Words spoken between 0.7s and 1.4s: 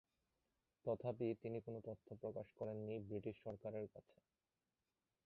তথাপি